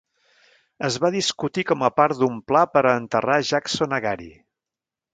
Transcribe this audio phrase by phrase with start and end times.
[0.89, 4.31] Es va discutir com a part d'un pla per a enterrar Jackson a Gary.